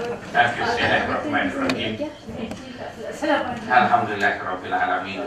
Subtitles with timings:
[0.00, 1.92] Bismillahirrahmanirrahim.
[3.68, 4.72] Alhamdulillahirabbil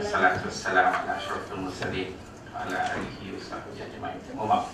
[0.01, 2.17] Salatu wassalamu ala asyrafil mursalin
[2.49, 4.17] wa ala alihi wasahbihi ajma'in.
[4.33, 4.73] Muhammad.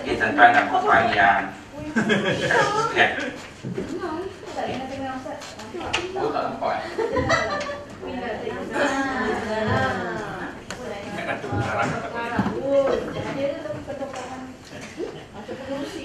[0.00, 1.52] Okay, tuan-tuan dan puan yang
[2.96, 3.08] Ya.
[6.16, 6.82] Oh, tak nampak eh?
[11.04, 11.92] Ingat kata sekarang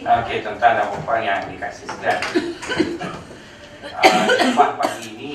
[0.02, 1.86] Okey, tuan-tuan dan puan yang dikasih.
[3.86, 5.32] Uh, Jumat pagi ini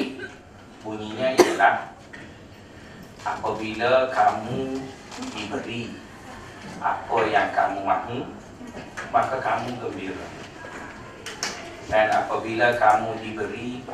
[0.82, 1.94] bunyinya ialah
[3.22, 4.82] apabila kamu
[5.38, 5.94] diberi
[6.82, 8.26] apa yang kamu mahu,
[9.14, 10.26] maka kamu gembira.
[11.86, 13.86] Dan apabila kamu diberi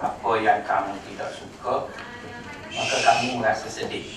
[0.00, 1.92] apa yang kamu tidak suka,
[2.72, 4.08] maka kamu merasa sedih.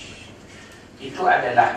[0.96, 1.76] Itu adalah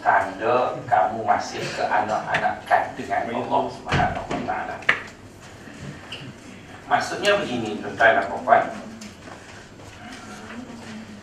[0.00, 4.76] tanda kamu masih ke anak-anakan dengan Allah Subhanahu Wa Taala.
[6.90, 8.64] Maksudnya begini, tuan-tuan dan puan.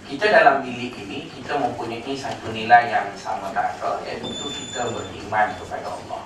[0.08, 5.92] Kita dalam bilik ini, kita mempunyai satu nilai yang sama kata, iaitu kita beriman kepada
[5.92, 6.24] Allah.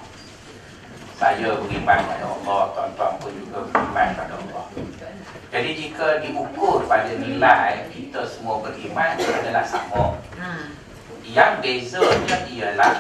[1.18, 4.66] Saya beriman kepada Allah, tuan-tuan pun juga beriman kepada Allah.
[5.52, 10.16] Jadi jika diukur pada nilai kita semua beriman adalah sama.
[11.26, 12.94] Yang bezanya ialah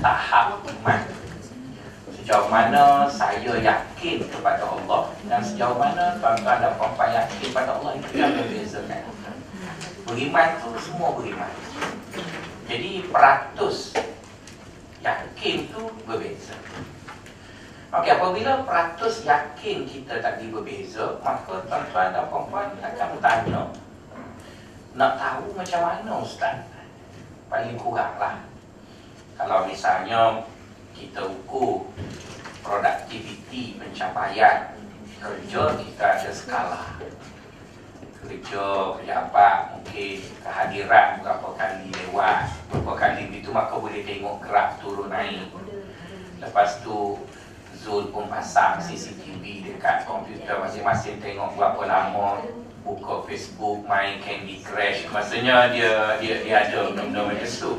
[0.00, 1.02] tahap iman.
[2.16, 7.92] Sejauh mana saya yakin kepada Allah dan sejauh mana tuan-tuan dan puan yakin kepada Allah
[7.96, 9.02] itu yang membezakan.
[10.04, 11.52] Beriman tu semua beriman.
[12.68, 13.96] Jadi peratus
[15.00, 16.52] yakin tu berbeza.
[17.88, 23.72] Okey, apabila peratus yakin kita tadi berbeza, maka tuan-tuan dan puan akan bertanya,
[24.92, 26.68] nak tahu macam mana Ustaz?
[27.48, 28.36] Paling kurang lah.
[29.40, 30.44] Kalau misalnya
[30.92, 31.88] kita ukur
[32.60, 34.76] produktiviti pencapaian
[35.18, 36.84] kerja kita ada skala
[38.18, 38.64] kerja
[38.98, 45.48] pejabat mungkin kehadiran berapa kali lewat berapa kali itu maka boleh tengok graf turun naik
[46.42, 47.18] lepas tu
[47.78, 52.42] Zul pun pasang CCTV dekat komputer masing-masing tengok berapa lama
[52.88, 57.72] buka Facebook main Candy Crush maksudnya dia dia dia ada benda-benda macam tu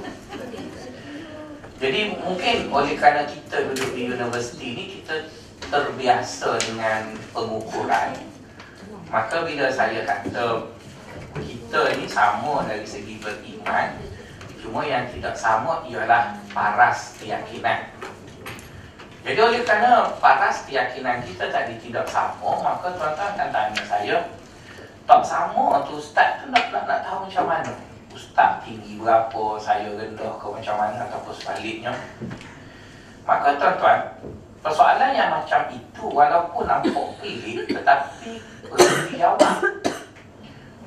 [1.80, 5.32] jadi mungkin oleh kerana kita duduk di universiti ni kita
[5.72, 8.20] terbiasa dengan pengukuran.
[9.08, 10.68] Maka bila saya kata
[11.40, 13.96] kita ni sama dari segi beriman,
[14.60, 17.96] cuma yang tidak sama ialah paras keyakinan.
[19.24, 24.16] Jadi oleh kerana paras keyakinan kita tadi tidak sama, maka tuan-tuan akan tanya saya,
[25.10, 27.74] tak sama tu Ustaz tu nak, nak, nak tahu macam mana?
[28.14, 31.90] Ustaz tinggi berapa, saya rendah ke macam mana ataupun sebaliknya.
[33.26, 34.06] Maka tuan-tuan,
[34.62, 38.38] persoalan yang macam itu walaupun nampak pelik tetapi
[38.70, 39.62] perlu dijawab.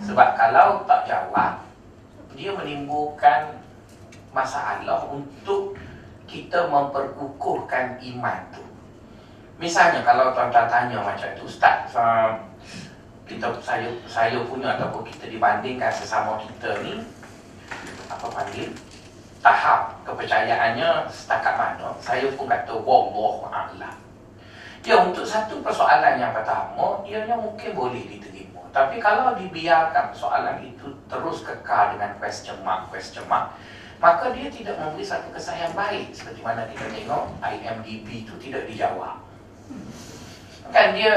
[0.07, 1.59] Sebab kalau tak jawab,
[2.39, 3.59] dia menimbulkan
[4.31, 5.75] masalah untuk
[6.31, 8.63] kita memperkukuhkan iman tu.
[9.59, 11.91] Misalnya kalau tuan-tuan tanya macam tu, Ustaz,
[13.33, 17.01] kita saya saya punya ataupun kita dibandingkan sesama kita ni
[18.13, 18.69] apa panggil
[19.41, 23.97] tahap kepercayaannya setakat mana saya pun kata wallahu a'lam.
[24.83, 28.63] Ya untuk satu persoalan yang pertama ianya mungkin boleh diterima.
[28.75, 33.55] Tapi kalau dibiarkan persoalan itu terus kekal dengan question mark question mark
[34.03, 36.11] maka dia tidak memberi satu kesan yang baik.
[36.11, 39.23] Seperti mana kita tengok IMDb itu tidak dijawab.
[40.75, 41.15] Kan dia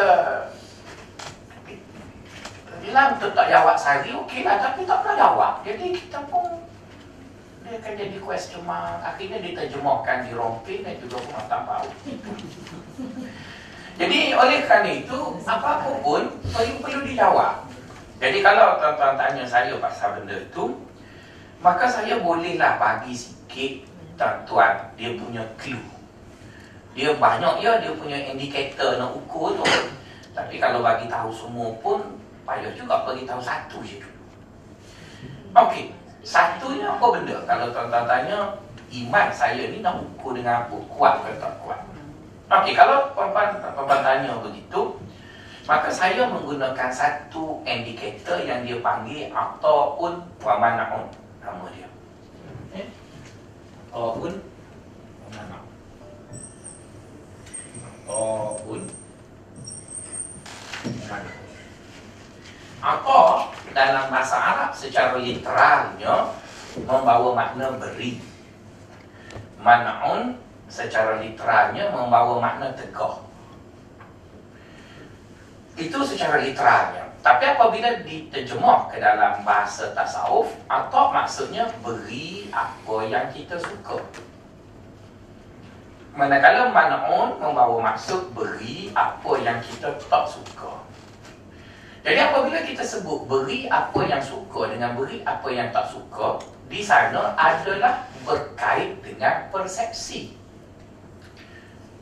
[2.83, 5.53] bilang tu tak jawab sehari okey lah tapi tak pernah jawab.
[5.63, 6.65] Jadi kita pun
[7.65, 11.89] dia akan jadi question mark akhirnya diterjemahkan di rompin dan juga pun tak tahu
[13.99, 15.17] jadi oleh kerana itu
[15.49, 17.65] apa pun perlu perlu dijawab.
[18.21, 20.77] Jadi kalau tuan-tuan tanya saya pasal benda itu
[21.57, 23.81] maka saya bolehlah bagi sikit
[24.13, 25.89] tuan-tuan dia punya clue.
[26.93, 29.65] Dia banyak ya dia punya indikator nak ukur tu.
[30.35, 32.03] Tapi kalau bagi tahu semua pun
[32.45, 34.21] payah juga bagi tahu satu je dulu.
[35.55, 37.41] Okey, satunya apa benda?
[37.49, 38.37] Kalau tuan-tuan tanya,
[38.91, 40.75] iman saya ni nak ukur dengan apa?
[40.87, 41.81] Kuat ke tak kuat?
[42.45, 45.01] Okey, kalau tuan-tuan tanya begitu,
[45.65, 51.09] maka saya menggunakan satu indikator yang dia panggil ataupun wamanaun
[51.41, 51.89] nama dia.
[52.77, 52.85] Eh?
[53.89, 54.37] Ataupun
[55.25, 55.69] wamanaun.
[58.05, 58.79] Ataupun
[60.85, 61.44] wamanaun.
[62.83, 66.31] Apa dalam bahasa Arab secara literalnya
[66.83, 68.19] membawa makna beri.
[69.59, 70.37] Man'un
[70.67, 73.23] secara literalnya membawa makna tegah.
[75.75, 77.09] Itu secara literalnya.
[77.25, 83.97] Tapi apabila diterjemah ke dalam bahasa tasawuf atau maksudnya beri apa yang kita suka.
[86.13, 90.84] Manakala man'un membawa maksud beri apa yang kita tak suka.
[92.05, 96.37] Jadi apabila kita sebut beri apa yang suka dengan beri apa yang tak suka,
[96.69, 100.37] di sana adalah berkait dengan persepsi.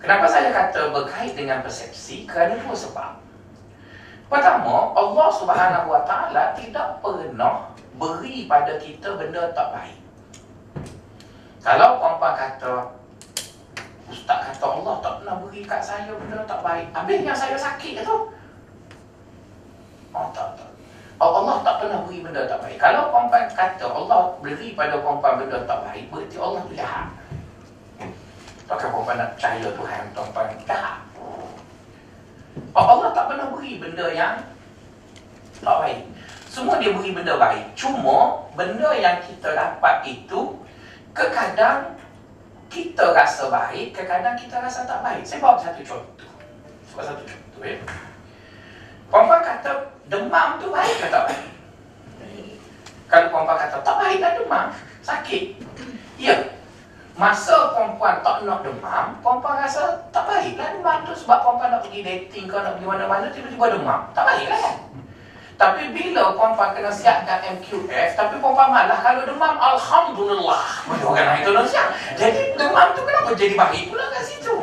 [0.04, 2.28] Kenapa saya kata berkait dengan persepsi?
[2.28, 3.12] Kerana dua sebab.
[4.28, 10.00] Pertama, Allah Subhanahu Wa Taala tidak pernah beri pada kita benda tak baik.
[11.64, 12.92] Kalau perempuan kata,
[14.12, 16.92] Ustaz kata Allah tak pernah beri kat saya benda tak baik.
[16.92, 18.43] Habis yang saya sakit tu.
[20.14, 20.70] Oh tak, tak.
[21.22, 22.78] Oh, Allah tak pernah beri benda tak baik.
[22.78, 27.08] Kalau perempuan kata Allah beri pada perempuan benda tak baik, berarti Allah jahat.
[28.70, 31.00] Takkan perempuan nak percaya Tuhan perempuan jahat.
[32.74, 34.36] Oh, Allah tak pernah beri benda yang
[35.64, 36.02] tak baik.
[36.50, 37.74] Semua dia beri benda baik.
[37.74, 40.62] Cuma benda yang kita dapat itu
[41.18, 41.98] kekadang
[42.70, 45.22] kita rasa baik, kadang-kadang kita rasa tak baik.
[45.26, 46.30] Saya bawa satu contoh.
[46.90, 47.78] Sebab satu contoh ya.
[49.14, 51.46] Perempuan kata demam tu baik ke tak baik?
[53.06, 54.66] Kalau perempuan kata tak baik lah demam,
[55.06, 55.44] sakit.
[56.18, 56.34] Ya.
[57.14, 61.86] Masa perempuan tak nak demam, perempuan rasa tak baik lah demam tu sebab perempuan nak
[61.86, 64.10] pergi dating ke nak pergi mana-mana tiba-tiba demam.
[64.18, 64.76] Tak baik lah kan?
[65.62, 70.90] Tapi bila perempuan kena siapkan MQF, tapi perempuan malah kalau demam, Alhamdulillah.
[70.90, 71.88] Macam orang itu nak siap.
[72.18, 74.58] Jadi demam tu kenapa jadi baik pula kat situ?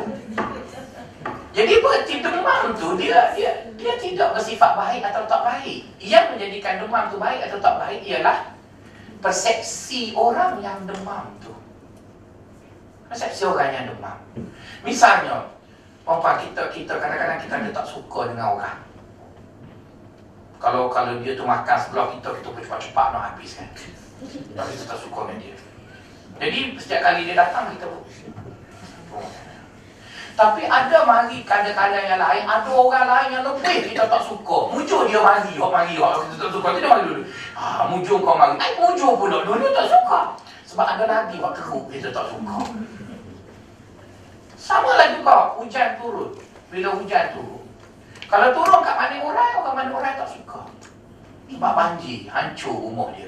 [1.51, 5.83] Jadi berarti demam tu dia dia dia tidak bersifat baik atau tak baik.
[5.99, 8.55] Yang menjadikan demam tu baik atau tak baik ialah
[9.19, 11.51] persepsi orang yang demam tu.
[13.11, 14.17] Persepsi orang yang demam.
[14.87, 15.51] Misalnya,
[16.07, 18.79] perempuan kita kita kadang-kadang kita ada tak suka dengan orang.
[20.61, 23.69] Kalau kalau dia tu makan sebelah kita, kita pun cepat-cepat nak habis kan.
[24.55, 25.55] Tapi kita tak suka dengan dia.
[26.41, 28.01] Jadi setiap kali dia datang, kita pun...
[30.31, 34.71] Tapi ada mari kadang-kadang yang lain, ada orang lain yang lebih kita tak suka.
[34.71, 36.67] Mujur dia mari, oh mari, oh kita tak suka.
[36.79, 37.23] Dia mari dulu.
[37.53, 38.55] Ah, mujur kau mari.
[38.57, 39.43] Eh, mujur pula.
[39.43, 40.19] Dulu tak suka.
[40.71, 42.55] Sebab ada lagi waktu keruk kita tak suka.
[44.55, 46.31] Sama lah juga hujan turun.
[46.71, 47.61] Bila hujan turun,
[48.31, 50.63] kalau turun kat mana orang, orang mana orang tak suka.
[51.51, 53.27] Sebab banjir, hancur rumah dia.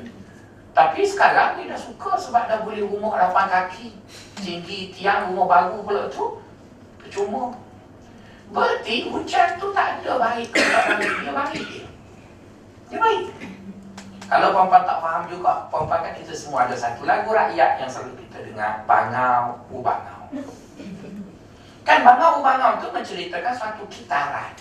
[0.72, 3.92] Tapi sekarang dia dah suka sebab dah boleh rumah lapan kaki.
[4.40, 6.40] Tinggi tiang rumah baru pula tu.
[7.04, 7.54] Percuma.
[8.54, 11.88] Berarti hujan tu tak ada baik dia baik dia.
[12.92, 13.26] Dia baik.
[14.30, 18.18] Kalau perempuan tak faham juga, perempuan kan kita semua ada satu lagu rakyat yang selalu
[18.26, 20.26] kita dengar, Bangau, Ubangau.
[21.86, 24.56] Kan Bangau, Ubangau tu menceritakan suatu kitaran.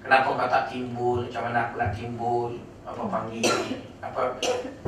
[0.00, 1.28] Kenapa kau tak timbul?
[1.28, 2.50] Macam mana aku nak timbul?
[2.88, 3.44] Apa panggil?
[4.00, 4.32] Apa?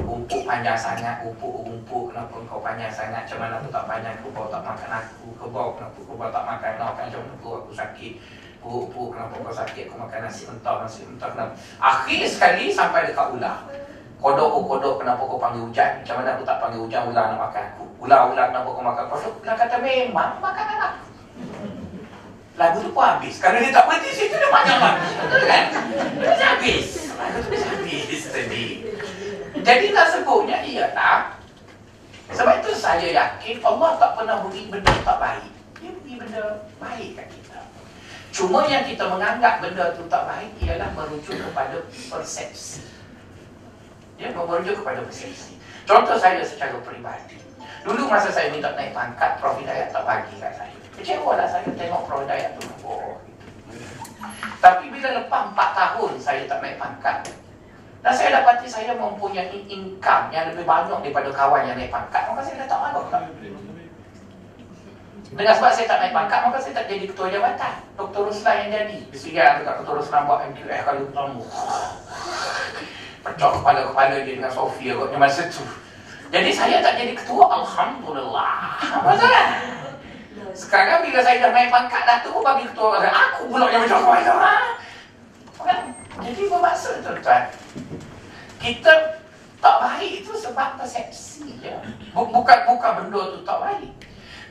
[0.01, 2.05] Rumput panjang sangat, rumput rumput.
[2.13, 3.29] Kenapa kau panjang sangat?
[3.29, 4.15] Macam mana aku tak panjang?
[4.25, 5.27] Kau tak makan aku?
[5.37, 6.71] Kau bawa kenapa kau bawa tak makan?
[6.81, 8.13] Kau makan macam aku, aku sakit?
[8.63, 9.85] Puk-puk, kenapa kau sakit?
[9.91, 11.53] Kau makan nasi mentah, nasi mentah kenapa?
[11.77, 13.69] Akhir sekali sampai dekat ular.
[14.23, 15.99] Kodok, oh kodok, kenapa kau panggil hujan?
[15.99, 17.03] Macam mana aku tak panggil hujan?
[17.11, 17.85] Ular nak makan aku.
[18.07, 19.35] Ular, ular, kenapa kau makan kodok?
[19.45, 20.93] Ular kata memang makan anak.
[22.55, 23.35] Lagu tu pun habis.
[23.43, 25.09] Kalau dia tak berhenti situ dia panjang lagi.
[25.25, 25.65] Betul kan?
[26.21, 26.89] Dia habis.
[27.19, 28.65] Lagu tu dah habis tadi.
[29.63, 31.39] Jadi nak sebutnya ialah
[32.33, 35.53] sebab itu saya yakin Allah tak pernah beri benda tak baik.
[35.79, 36.43] Dia beri benda
[36.83, 37.59] baik kat kita.
[38.35, 42.83] Cuma yang kita menganggap benda tu tak baik ialah merujuk kepada persepsi.
[44.19, 45.63] Ya, merujuk kepada persepsi.
[45.87, 47.39] Contoh saya secara peribadi.
[47.87, 49.59] Dulu masa saya minta naik pangkat, Prof.
[49.59, 50.75] Hidayat tak bagi kat saya.
[50.99, 52.27] Kecewa lah saya tengok Prof.
[52.27, 52.67] Hidayat tu.
[52.83, 53.19] Oh.
[54.63, 57.31] Tapi bila lepas 4 tahun saya tak naik pangkat,
[58.03, 62.43] dan saya dapati saya mempunyai income yang lebih banyak daripada kawan yang naik pangkat, maka
[62.43, 63.23] saya dah tak malu tak?
[65.33, 67.73] Dengan sebab saya tak naik pangkat, maka saya tak jadi ketua jabatan.
[67.97, 68.21] Dr.
[68.29, 68.99] Ruslan yang jadi.
[69.09, 69.95] Kesian dekat Dr.
[70.03, 71.43] Ruslan buat MQF kalau tamu.
[73.23, 75.63] Pecah kepala-kepala dia dengan Sofia kot masa tu.
[76.35, 78.83] Jadi saya tak jadi ketua, Alhamdulillah.
[78.83, 79.47] Apa salah?
[80.53, 84.55] Sekarang bila saya dah naik pangkat Datuk bagi ketua Aku pula yang macam mana ha?
[86.21, 87.49] Jadi bermaksud tuan-tuan
[88.61, 88.93] Kita
[89.63, 91.73] tak baik itu sebab persepsi je
[92.13, 93.91] Bukan, bukan benda tu tak baik.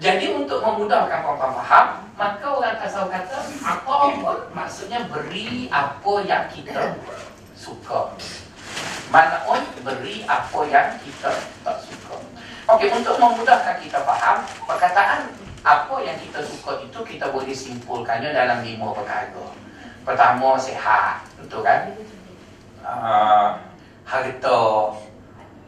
[0.02, 1.86] Jadi untuk memudahkan korang faham
[2.18, 6.98] Maka orang kasau kata Apa pun maksudnya beri apa yang kita
[7.54, 8.18] suka.
[9.14, 11.30] Man'un beri apa yang kita
[11.62, 12.18] tak suka.
[12.74, 15.30] Okey, untuk memudahkan kita faham Perkataan
[15.62, 19.54] apa yang kita suka itu kita boleh simpulkannya dalam lima perkara.
[20.02, 21.22] Pertama, sehat.
[21.38, 21.94] Betul kan?
[22.82, 23.50] Uh,
[24.02, 24.62] harta,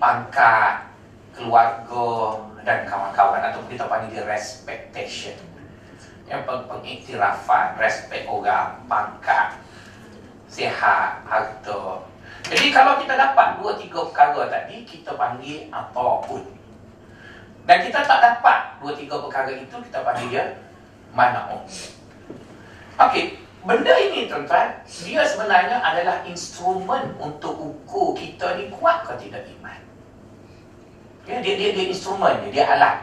[0.02, 0.90] pangkat,
[1.34, 2.10] keluarga
[2.66, 5.38] dan kawan-kawan atau kita panggil respectation.
[6.26, 9.60] Yang pengiktirafan, respect orang, pangkat,
[10.50, 12.08] sehat, harta.
[12.50, 16.44] Jadi kalau kita dapat dua tiga perkara tadi, kita panggil apapun.
[17.64, 20.44] Dan kita tak dapat dua tiga perkara itu kita panggil dia
[21.16, 21.64] mana'un.
[23.00, 29.48] Okey, benda ini tuan-tuan, dia sebenarnya adalah instrumen untuk ukur kita ni kuat ke tidak
[29.60, 29.80] iman.
[31.24, 32.98] Ya, dia, dia, dia instrumen, dia, dia alat.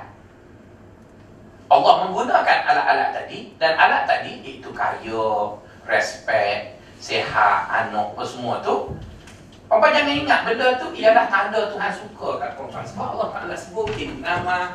[1.70, 8.92] Allah menggunakan alat-alat tadi dan alat tadi iaitu kaya, respect, sehat, anak, semua tu
[9.70, 12.82] Papa jangan ingat benda tu ialah tanda Tuhan suka kat perempuan.
[12.82, 13.86] Sebab Allah Ta'ala sebut
[14.18, 14.74] nama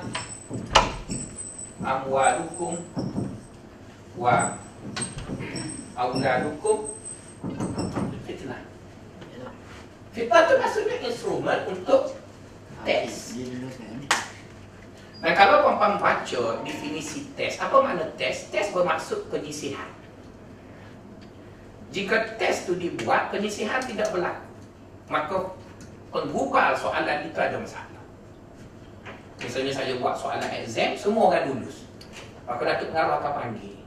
[1.83, 2.79] amwalukum
[4.15, 4.55] wa
[5.95, 6.91] auladukum
[8.27, 8.61] fitnah.
[10.11, 12.19] Fitnah tu maksudnya instrumen untuk
[12.83, 13.39] test.
[15.23, 18.53] Dan kalau perempuan baca definisi test, apa makna test?
[18.53, 19.89] Test bermaksud penyisihan.
[21.89, 24.45] Jika test tu dibuat, penyisihan tidak berlaku
[25.09, 25.37] maka
[26.09, 28.01] pengubah soalan itu ada masalah.
[29.37, 31.85] Misalnya saya buat soalan exam, semua orang lulus.
[32.47, 33.84] Maka Datuk Pengarah akan panggil.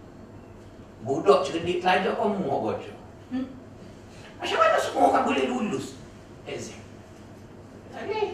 [1.06, 2.92] Budak cerdik pelajar semua baca.
[3.30, 3.46] Hmm?
[4.38, 5.86] Macam mana semua orang boleh lulus
[6.46, 6.82] exam?
[7.94, 8.30] Tak boleh.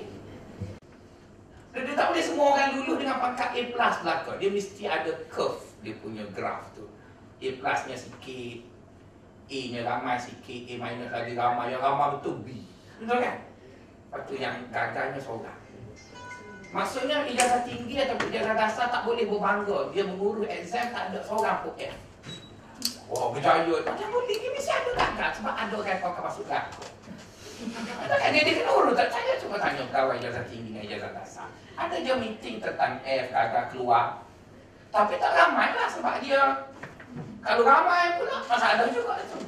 [1.74, 4.30] Dia tak boleh semua orang lulus dengan pangkat A plus belaka.
[4.40, 6.88] Dia mesti ada curve dia punya graf tu.
[7.44, 8.58] A plusnya sikit,
[9.52, 12.64] A-nya ramai sikit, A minus lagi ramai, yang ramai betul B.
[12.96, 13.36] Betul kan?
[14.14, 15.58] Lepas tu yang gagalnya seorang
[16.70, 21.66] Maksudnya ijazah tinggi atau ijazah dasar tak boleh berbangga Dia mengurus exam tak ada seorang
[21.66, 21.98] pun F
[23.14, 23.74] Wah berjaya.
[23.86, 26.86] Macam boleh dia mesti ada gagal Sebab ada orang kau akan masuk gagal
[28.10, 31.48] Ada dia, kena urus tak Saya cuba tanya pegawai ijazah tinggi dengan ijazah dasar.
[31.78, 34.26] Ada dia meeting tentang F gagal keluar.
[34.90, 36.42] Tapi tak ramai lah sebab dia
[37.46, 39.38] Kalau ramai pula masalah juga tu.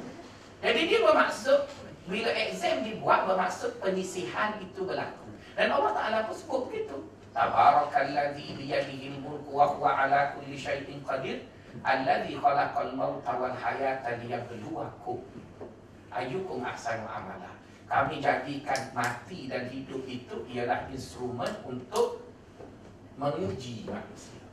[0.63, 1.59] Jadi dia bermaksud
[2.07, 5.27] bila exam dibuat bermaksud penyisihan itu berlaku.
[5.59, 6.97] Dan Allah Taala pun sebut begitu.
[7.35, 11.45] Tabarakalladzi biyadihi mulku wa huwa ala kulli syai'in qadir
[11.83, 15.21] alladzi khalaqal mauta wal hayata liyabluwakum
[16.13, 17.53] ayyukum ahsanu amala.
[17.87, 22.27] Kami jadikan mati dan hidup itu ialah instrumen untuk
[23.15, 24.43] menguji manusia.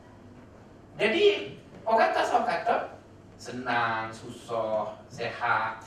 [0.95, 2.75] Jadi orang tak kata
[3.35, 5.83] senang, susah, sehat,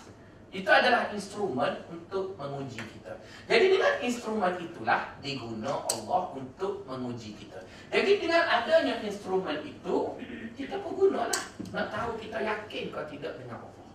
[0.49, 3.21] itu adalah instrumen untuk menguji kita.
[3.45, 7.61] Jadi dengan instrumen itulah diguna Allah untuk menguji kita.
[7.93, 10.17] Jadi dengan adanya instrumen itu,
[10.57, 11.45] kita pun gunalah.
[11.69, 13.89] Nak tahu kita yakin ke tidak dengan Allah.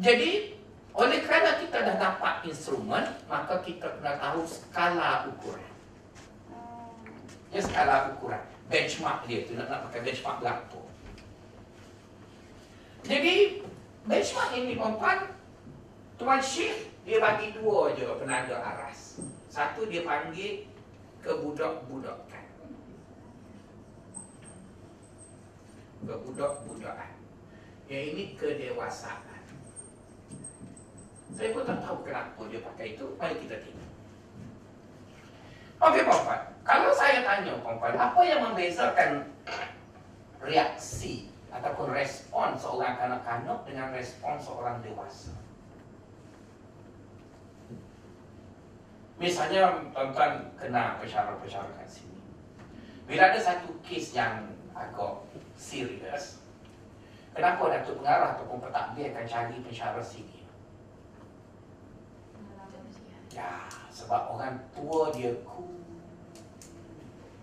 [0.00, 0.56] Jadi,
[0.96, 5.72] oleh kerana kita dah dapat instrumen, maka kita kena tahu skala ukuran.
[7.52, 8.40] Ya, skala ukuran.
[8.72, 10.80] Benchmark dia tu, nak, nak pakai benchmark berapa.
[13.04, 13.60] Jadi,
[14.08, 15.28] Benchmark ini perempuan
[16.16, 19.20] Tuan Syekh Dia bagi dua je penanda aras.
[19.48, 20.68] Satu dia panggil
[21.20, 22.44] Kebudak-budakan.
[26.00, 27.12] Kebudak-budakan.
[27.92, 29.44] Yang ini kedewasaan.
[31.36, 33.06] Saya pun tak tahu kenapa dia pakai itu.
[33.20, 33.90] Mari kita tengok.
[35.80, 39.32] Okey perempuan Kalau saya tanya perempuan Apa yang membezakan
[40.44, 45.34] Reaksi ataupun respon seorang kanak-kanak dengan respon seorang dewasa.
[49.20, 52.16] Misalnya tuan-tuan kena pesara-pesara kat sini.
[53.04, 55.28] Bila ada satu kes yang agak
[55.60, 56.40] serius,
[57.36, 60.40] kenapa Datuk Pengarah ataupun pentadbir akan cari pesara sini?
[63.36, 65.84] Ya, sebab orang tua dia cool.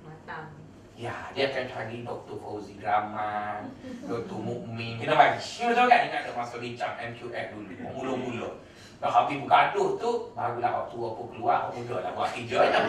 [0.02, 0.66] Matang.
[0.98, 2.42] Ya, dia akan cari Dr.
[2.42, 3.70] Fauzi Rahman,
[4.10, 4.34] Dr.
[4.42, 4.98] Mukmin.
[4.98, 5.62] Kita bagi.
[5.70, 6.00] Betul kan?
[6.10, 7.70] Ingat masa bincang MQF dulu.
[7.94, 8.50] Mula-mula.
[8.98, 12.82] Dah habis bergaduh tu, barulah orang tua pun keluar, orang muda lah buat kerja je.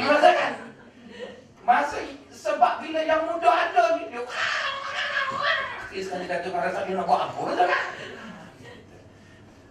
[0.00, 0.52] Masa kan?
[1.60, 1.96] Masa
[2.32, 4.24] sebab bila yang muda ada ni, dia
[5.92, 7.84] dia sekali kata rasa dia nak buat apa, betul kan?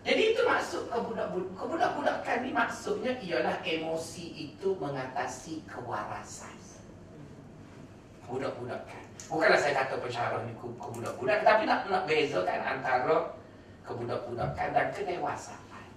[0.05, 1.49] Jadi itu maksud kebudak-budak.
[1.57, 6.64] Kebudak-budakan ni maksudnya ialah emosi itu mengatasi kewarasan
[8.29, 9.03] budak-budakan.
[9.25, 13.17] Bukanlah saya kata pencara ni kebudak-budak, tapi nak nak bezakan antara
[13.85, 15.87] kebudak-budakan dan kedewasaan.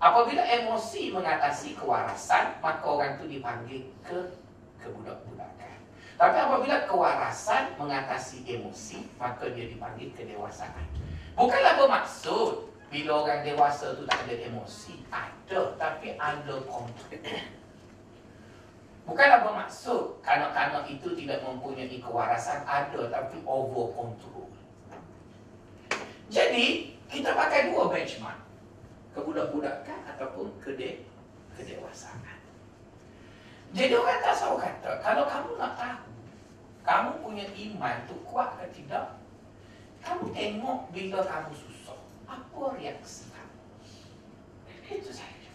[0.00, 4.32] Apabila emosi mengatasi kewarasan, maka orang itu dipanggil ke
[4.80, 5.76] kebudak-budakan.
[6.16, 10.88] Tapi apabila kewarasan mengatasi emosi, maka dia dipanggil kedewasaan.
[11.36, 15.04] Bukanlah bermaksud bila orang dewasa tu tak ada emosi.
[15.12, 17.59] Ada, tapi ada kontrol.
[19.10, 22.62] Bukanlah bermaksud kanak-kanak itu tidak mempunyai kewarasan.
[22.62, 24.46] Ada, tapi over control.
[26.30, 28.38] Jadi, kita pakai dua benchmark.
[29.10, 31.02] Kebudak-budakan ataupun kede
[31.58, 32.38] kedewasaan.
[33.74, 36.10] Jadi orang tak selalu kata, kalau kamu nak tahu
[36.86, 39.18] kamu punya iman tu kuat ke tidak?
[40.00, 41.98] Kamu tengok bila kamu susah.
[42.26, 43.58] Apa reaksi kamu?
[44.90, 45.50] Itu saja.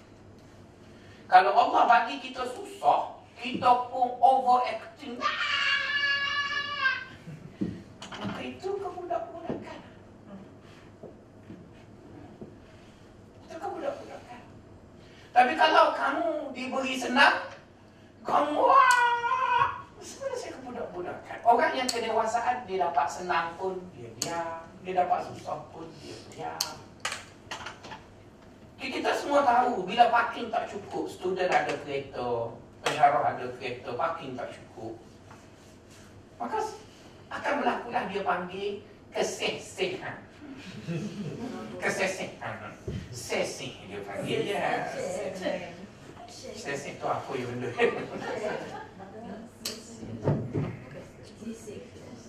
[1.26, 5.20] Kalau Allah bagi kita susah, kita pun overacting.
[8.16, 9.80] Maka itu kebudak-budakan.
[13.46, 14.42] Itu kebudak-budakan.
[15.36, 17.52] Tapi kalau kamu diberi senang,
[18.24, 21.38] kamu wah, sebenarnya saya kebudak-budakan.
[21.44, 26.76] Orang yang kedewasaan dia dapat senang pun dia diam, dia dapat susah pun dia diam.
[28.86, 32.54] Kita semua tahu bila parking tak cukup, student ada kereta,
[32.86, 34.94] pensyarah ada kereta, parking tak cukup.
[36.38, 36.62] Maka
[37.34, 38.70] akan berlakulah dia panggil
[39.10, 40.22] kesesihan.
[41.82, 42.72] Kesesihan.
[43.10, 44.86] Sesih dia panggil ya.
[46.30, 47.70] Sesih tu apa yang benda?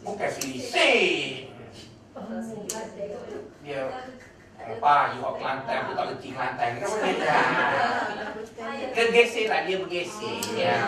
[0.07, 1.53] Bukan selisih.
[3.61, 3.83] Dia
[4.67, 7.39] apa, you orang Kelantan tu tak kerti Kelantan ke dia?
[8.91, 10.43] Kegesek lah dia bergesek.
[10.59, 10.79] Ya.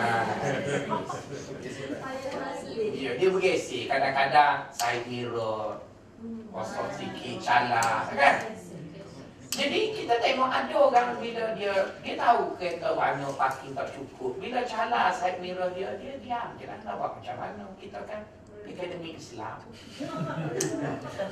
[2.91, 3.87] Ya, dia bergesek.
[3.87, 5.79] Kadang-kadang side mirror
[6.51, 8.35] kosong sikit, calar kan?
[9.49, 14.39] Jadi kita tengok ada orang bila dia dia tahu kereta warna parking tak cukup.
[14.39, 16.55] Bila calar side mirror dia, dia diam.
[16.55, 18.23] Dia nak tahu macam mana kita kan
[18.75, 19.57] akademik Islam.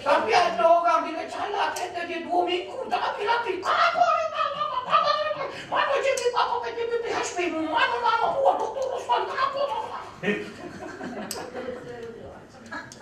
[0.02, 3.54] Tapi ada orang bila calar kereta dia dua minggu tak api-api.
[3.62, 4.26] Apa ni?
[5.68, 6.32] Mana JPP?
[6.32, 7.38] Apa ke JPP HP?
[7.52, 8.86] Mana nama buat Dr.
[8.88, 9.22] Rosman?
[9.28, 9.80] Apa tu?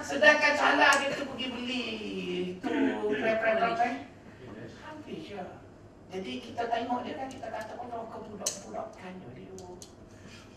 [0.02, 1.86] Sedangkan calar dia tu pergi beli
[2.60, 2.70] tu
[3.16, 4.10] prem-prem-prem.
[4.82, 5.44] Habis je.
[6.16, 9.54] Jadi kita tengok dia kan kita kata oh kebudak-budakan dia.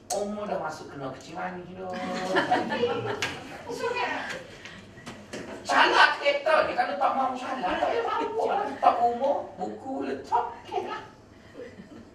[0.08, 1.92] Umur dah masuk kena kecil mani dah.
[5.68, 8.64] Salah kereta ni kalau tak mahu salah tak payah mampu lah.
[8.80, 11.04] Tak umur, buku letak, okey lah.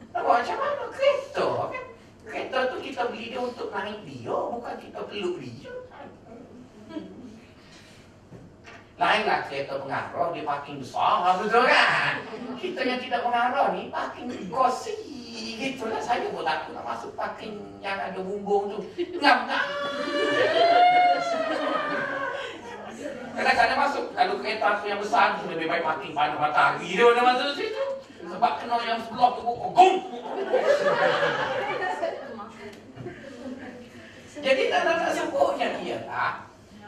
[0.09, 1.85] Nampak macam mana kereta kan?
[2.25, 5.73] Kereta tu kita beli dia untuk naik dia, bukan kita peluk dia.
[8.97, 12.13] Lainlah kereta pengarah, dia parking besar, betul kan?
[12.57, 15.22] Kita yang tidak pengarah ni, parking kosi.
[15.33, 18.79] Gitulah saya pun takut nak masuk parking yang ada bumbung tu.
[19.17, 19.65] Ngam-ngam.
[23.33, 27.33] Kadang-kadang masuk, kalau kereta tu yang besar tu lebih baik parking pada matahari dia mana
[27.33, 27.85] masuk situ.
[28.23, 29.93] Sebab kena yang sebelah tu buka, gum!
[34.43, 36.33] Jadi tanda-tanda sebutnya ialah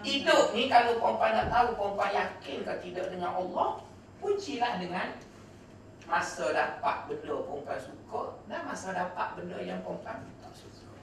[0.06, 3.80] Hidup ni kalau perempuan nak tahu perempuan yakin ke tidak dengan Allah
[4.22, 5.18] Ujilah dengan
[6.06, 10.96] masa dapat benda perempuan suka Dan masa dapat benda yang perempuan tak suka.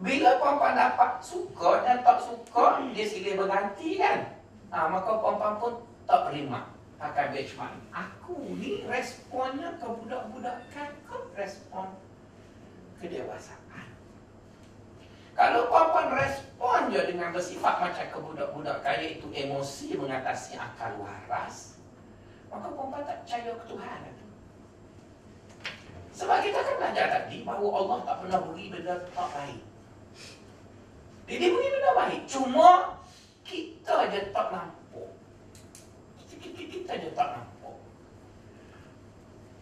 [0.00, 4.18] Bila perempuan dapat suka dan tak suka Dia silih berganti kan?
[4.72, 5.72] Ha, Maka perempuan pun
[6.08, 7.78] tak terima Pakai benchmark.
[7.94, 11.94] Aku ni responnya ke budak-budakan ke respon
[12.98, 13.86] kedewasaan.
[15.38, 21.77] Kalau perempuan respon je dengan bersifat macam kebudak-budak kaya itu emosi mengatasi akal waras,
[22.48, 24.00] maka perempuan tak percaya ke Tuhan.
[26.18, 29.62] Sebab kita kan belajar tadi bahawa Allah tak pernah beri benda tak baik.
[31.30, 32.20] Dia, dia beri benda baik.
[32.26, 32.98] Cuma
[33.46, 35.10] kita je tak nampak.
[36.26, 37.76] Kita, kita je tak nampak.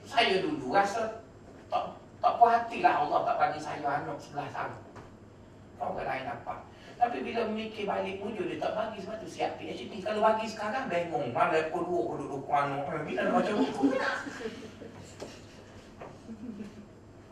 [0.07, 1.20] Saya dulu rasa
[1.68, 1.92] tak,
[2.25, 4.79] tak puas hatilah Allah tak bagi saya anak sebelah sana.
[5.77, 6.59] Orang lain dapat.
[6.97, 10.01] Tapi bila mikir balik muncul dia tak bagi sebab tu siap PhD.
[10.01, 11.29] Kalau bagi sekarang bengong.
[11.37, 12.89] Mana aku dua aku duduk kuano.
[12.89, 13.83] Bila dia baca buku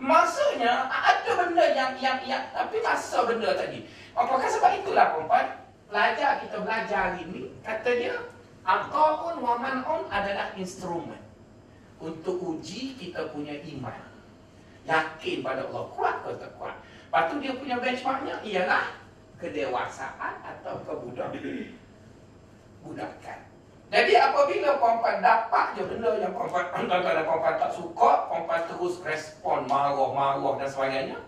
[0.04, 3.88] Maksudnya ada benda yang yang yang tapi masa benda tadi.
[4.12, 5.46] Apakah sebab itulah perempuan
[5.88, 8.14] pelajar kita belajar hari ini kata dia
[8.68, 11.20] Al-Qa'un wa man'un adalah instrumen
[12.00, 13.96] untuk uji kita punya iman.
[14.84, 16.76] Yakin pada Allah kuat ke tak kuat.
[17.08, 19.03] Lepas tu dia punya benchmarknya ialah
[19.38, 21.40] kedewasaan atau kebudakan.
[22.84, 23.38] Budakan.
[23.94, 29.58] Jadi apabila perempuan dapat je benda yang perempuan kadang-kadang perempuan tak suka, perempuan terus respon
[29.70, 31.18] marah-marah dan sebagainya,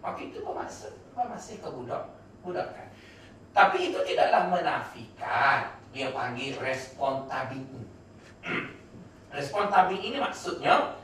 [0.00, 2.14] maka itu bermaksud masih kebudak
[2.46, 2.86] Mudahkan.
[3.50, 7.82] Tapi itu tidaklah menafikan dia panggil respon tabi'i.
[9.36, 10.94] respon tabi'i ini maksudnya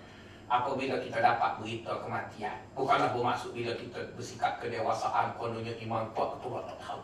[0.48, 2.56] apabila kita dapat berita kematian.
[2.76, 7.00] Bukanlah bermaksud bila kita bersikap kedewasaan kononnya iman kuat atau tak tahu.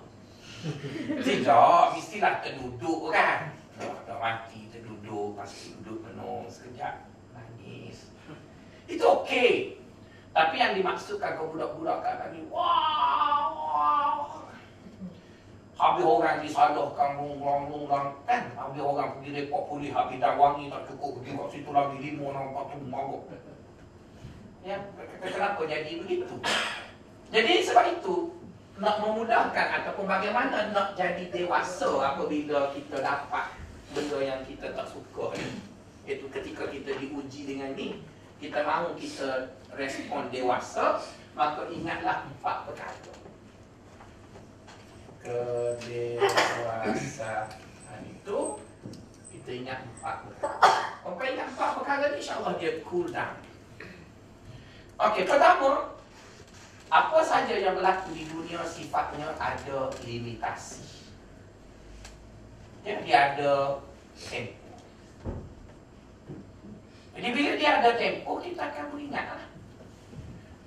[1.25, 3.57] Tidak, mestilah terduduk kan.
[3.81, 8.13] Dah mati terduduk, pasti duduk penuh sekejap nangis.
[8.85, 9.81] Itu okey.
[10.31, 14.47] Tapi yang dimaksudkan ke budak-budak kat tadi, wow, wow.
[15.81, 18.53] Habis orang disalahkan munglang-munglang kan?
[18.53, 22.23] Habis orang pergi report polis Habis dah wangi tak cukup Pergi kat situ lagi lima
[22.29, 23.23] orang empat tu mabuk.
[24.61, 24.77] Ya,
[25.25, 26.37] kenapa jadi begitu?
[27.33, 28.37] Jadi sebab itu
[28.77, 33.57] Nak memudahkan ataupun bagaimana nak jadi dewasa Apabila kita dapat
[33.97, 35.33] benda yang kita tak suka
[36.05, 38.05] Iaitu ketika kita diuji dengan ni
[38.37, 41.01] Kita mahu kita respon dewasa
[41.33, 43.30] Maka ingatlah empat perkara
[45.21, 46.81] kedewasaan
[48.09, 48.39] itu
[49.31, 50.97] kita ingat empat perkara.
[51.05, 53.37] Kalau ingat empat perkara ni insya-Allah dia cool down.
[55.01, 55.97] Okey, pertama
[56.91, 60.83] apa saja yang berlaku di dunia sifatnya ada limitasi.
[62.85, 63.81] Ya, dia ada
[64.17, 64.73] tempo.
[67.17, 69.45] Jadi bila dia ada tempo, kita akan beringatlah.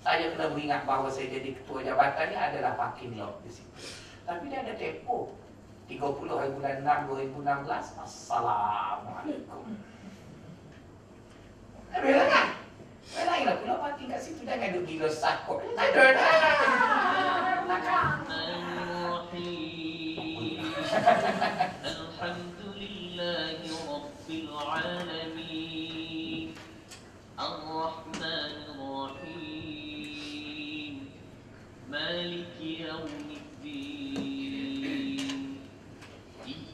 [0.03, 4.02] Saya kena beringat bahawa saya jadi ketua jabatan ni adalah parking lot di situ.
[4.23, 5.35] Tapi dia ada tempoh.
[5.91, 5.99] 30
[6.31, 7.11] hari bulan 6
[7.43, 9.63] 2016 Assalamualaikum.
[11.91, 12.47] Lah kan?
[13.13, 15.59] Lain lah pula mati kat situ Jangan duduk gila sakut.
[15.75, 16.23] Tak ada dah.
[21.83, 26.47] Alhamdulillahi Rabbil Alamin
[27.35, 29.83] Ar-Rahman Ar-Rahim
[31.91, 33.43] Maliki Yawmi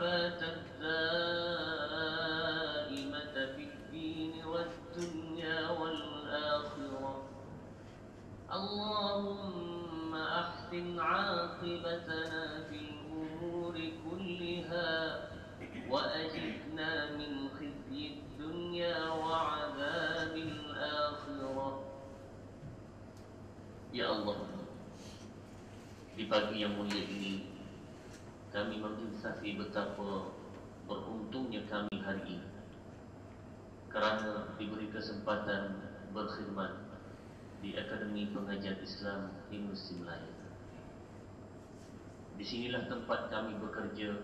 [0.00, 0.40] والمعافاة
[2.00, 7.28] الدائمة في الدين والدنيا والآخرة.
[8.52, 13.74] اللهم أحسن عاقبتنا في الأمور
[14.10, 15.28] كلها
[15.90, 21.84] وأجبنا من خزي الدنيا وعذاب الآخرة.
[23.92, 24.36] يا الله
[26.20, 27.49] di pagi yang mulia ini
[28.50, 30.34] kami menginsafi betapa
[30.90, 32.48] beruntungnya kami hari ini
[33.90, 35.78] kerana diberi kesempatan
[36.10, 36.74] berkhidmat
[37.62, 40.34] di Akademi Pengajian Islam di Musim Melayu.
[42.38, 44.18] Di sinilah tempat kami bekerja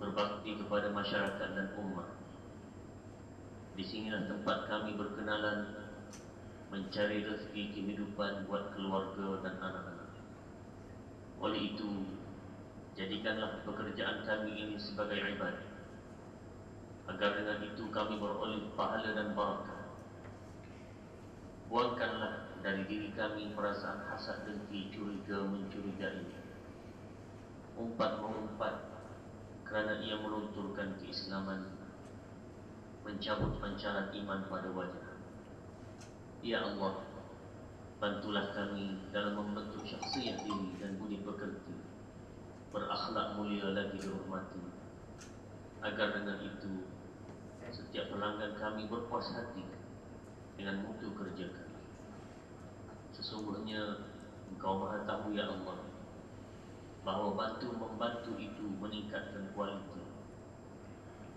[0.00, 2.08] berbakti kepada masyarakat dan umat.
[3.76, 5.74] Di sinilah tempat kami berkenalan
[6.72, 10.10] mencari rezeki kehidupan buat keluarga dan anak-anak.
[11.40, 12.06] Oleh itu,
[12.96, 15.68] Jadikanlah pekerjaan kami ini sebagai ibadah
[17.12, 19.84] Agar dengan itu kami beroleh pahala dan barakah.
[21.68, 26.24] Buangkanlah dari diri kami perasaan hasad dengki curiga mencurigai.
[27.76, 28.74] Umpat mengumpat
[29.68, 31.76] kerana ia melunturkan keislaman
[33.04, 35.14] Mencabut pancaran iman pada wajah.
[36.40, 37.04] Ya Allah
[38.00, 41.85] Bantulah kami dalam membentuk syaksiat diri dan budi pekerti
[42.76, 44.60] berakhlak mulia lagi dihormati.
[45.80, 46.84] Agar dengan itu
[47.72, 49.64] setiap pelanggan kami berpuas hati
[50.60, 51.80] dengan mutu kerja kami.
[53.16, 54.04] Sesungguhnya
[54.52, 55.88] engkau maha tahu ya Allah
[57.00, 60.04] bahawa bantu membantu itu meningkatkan kualiti.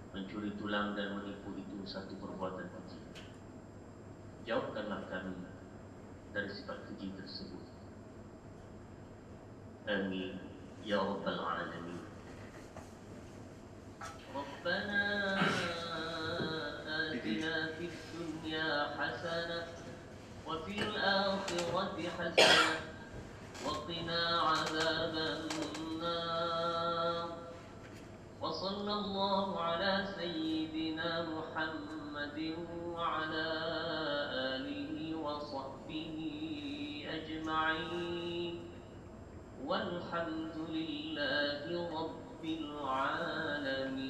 [0.09, 2.97] Mencuri tulang dan menipu itu satu perbuatan keji
[4.49, 5.37] Jauhkanlah kami
[6.33, 7.61] dari sifat keji tersebut.
[9.85, 10.48] Amin.
[10.85, 11.99] يا رب العالمين.
[14.35, 15.05] ربنا
[16.87, 19.67] آتنا في الدنيا حسنة
[20.47, 22.79] وفي الآخرة حسنة
[23.65, 25.15] وقنا عذاب
[25.77, 27.27] النار.
[28.41, 32.55] وصلى الله على سيدنا محمد
[32.95, 33.47] وعلى
[34.55, 36.17] آله وصحبه
[37.13, 38.38] أجمعين.
[39.68, 44.04] والحمد لله رب العالمين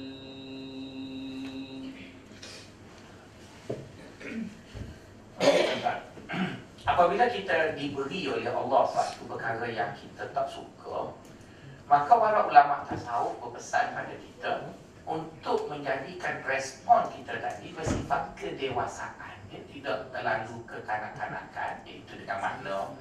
[6.85, 11.09] Apabila kita diberi oleh Allah satu perkara yang kita tak suka,
[11.89, 14.69] maka para ulama tasawuf berpesan pada kita
[15.09, 22.93] untuk menjadikan respon kita tadi bersifat kedewasaan, ya, tidak terlalu kekanak-kanakan, iaitu dengan makna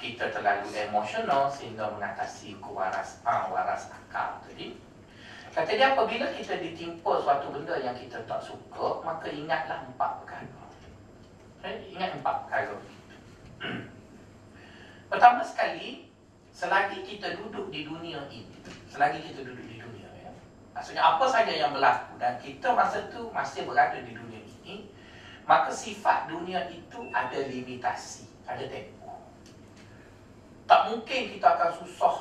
[0.00, 4.76] kita terlalu emosional sehingga mengatasi kewaras ah, waras akal tadi.
[5.56, 10.60] Kata dia apabila kita ditimpa suatu benda yang kita tak suka, maka ingatlah empat perkara.
[11.64, 11.96] Okay?
[11.96, 12.76] Ingat empat perkara.
[15.10, 16.12] Pertama sekali,
[16.52, 18.52] selagi kita duduk di dunia ini,
[18.88, 20.32] selagi kita duduk di dunia, ya,
[20.76, 24.88] maksudnya apa saja yang berlaku dan kita masa tu masih berada di dunia ini,
[25.46, 28.95] maka sifat dunia itu ada limitasi, ada tempoh.
[30.66, 32.14] Tak mungkin kita akan susah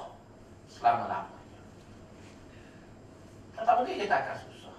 [0.70, 1.62] selama-lamanya.
[3.58, 4.76] Tak mungkin kita akan susah.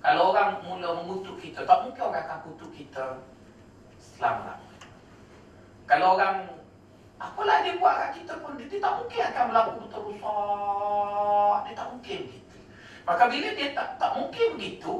[0.00, 3.20] Kalau orang mula mengutuk kita, tak mungkin orang akan kutuk kita
[4.00, 4.88] selama-lamanya.
[5.84, 6.48] Kalau orang
[7.20, 11.58] apalah dia buat kat kita pun dia, tak mungkin akan berlaku terusak.
[11.68, 12.58] Dia tak mungkin gitu.
[13.02, 14.94] Maka bila dia tak tak mungkin begitu,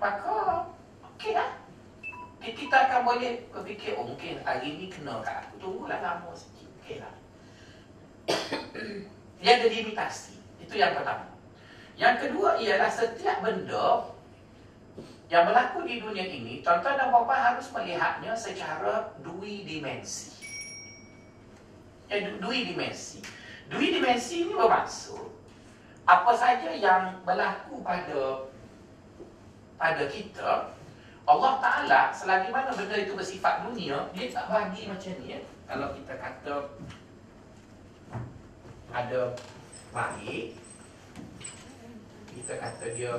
[0.00, 0.64] maka
[1.14, 1.50] okeylah.
[2.44, 5.64] Kita akan boleh berfikir, oh mungkin hari ni kena kat aku.
[5.64, 6.53] Tunggulah lama sikit.
[6.84, 7.14] Okeylah.
[9.40, 10.36] dia ada limitasi.
[10.60, 11.32] Itu yang pertama.
[11.96, 14.12] Yang kedua ialah setiap benda
[15.32, 20.44] yang berlaku di dunia ini, tuan-tuan dan puan harus melihatnya secara dua dimensi.
[22.12, 23.24] Ya, dua dimensi.
[23.72, 25.32] Dua dimensi ini bermaksud
[26.04, 28.44] apa saja yang berlaku pada
[29.80, 30.76] pada kita,
[31.24, 35.40] Allah Ta'ala selagi mana benda itu bersifat dunia, dia tak bagi macam ni ya.
[35.64, 36.54] Kalau kita kata
[38.94, 39.22] ada
[39.90, 40.54] baik,
[42.30, 43.12] kita kata dia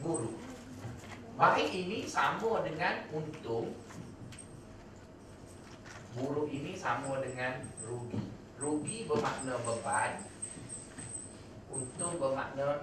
[0.00, 0.34] buruk.
[1.36, 3.72] Baik ini sama dengan untung.
[6.16, 8.20] Buruk ini sama dengan rugi.
[8.60, 10.20] Rugi bermakna beban.
[11.70, 12.82] Untung bermakna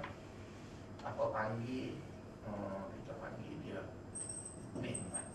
[1.04, 2.00] apa panggil
[2.48, 3.82] oh, kita panggil dia
[4.80, 5.26] nikmat.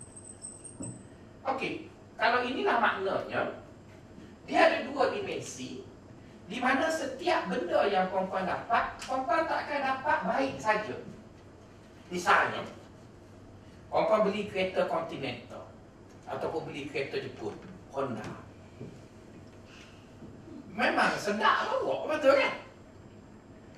[1.53, 1.92] Okey,
[2.23, 3.51] kalau inilah maknanya
[4.47, 5.83] dia ada dua dimensi
[6.47, 10.95] di mana setiap benda yang perempuan dapat, perempuan tak akan dapat baik saja.
[12.15, 12.63] Misalnya,
[13.91, 15.67] perempuan beli kereta Continental
[16.31, 17.59] ataupun beli kereta Jepun,
[17.91, 18.23] Honda.
[20.79, 22.55] Memang sedap bawa, betul kan?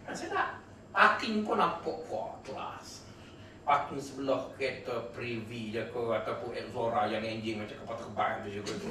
[0.05, 0.61] Kan sedap.
[0.95, 3.04] Parking pun nampak kuat kelas.
[3.65, 8.73] Parking sebelah kereta Privy je ke ataupun Exora yang enjin macam kapal terbang tu juga
[8.77, 8.89] tu.